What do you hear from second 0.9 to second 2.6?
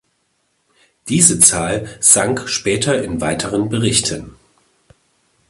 Diese Zahl sank